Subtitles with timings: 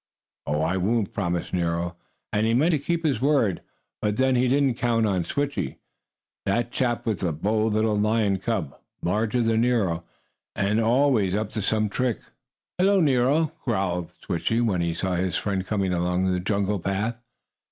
[0.47, 1.95] "I won't," promised Nero,
[2.33, 3.61] and he meant to keep his word,
[4.01, 5.77] but then he didn't count on Switchie.
[6.47, 10.03] That chap was a bold little lion cub, larger than Nero,
[10.55, 12.19] and always up to some trick.
[12.79, 17.17] "Hello, Nero!" growled Switchie, when he saw his friend coming along the jungle path.